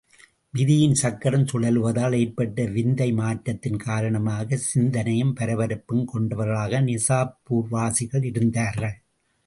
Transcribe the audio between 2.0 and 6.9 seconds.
ஏற்பட்ட விந்தை மாற்றத்தின் காரணமாகச் சிந்தனையும் பரபரப்பும் கொண்டவர்களாக